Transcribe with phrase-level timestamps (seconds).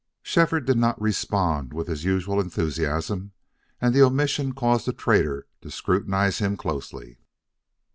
[0.23, 3.33] Shefford did not respond with his usual enthusiasm,
[3.79, 7.19] and the omission caused the trader to scrutinize him closely.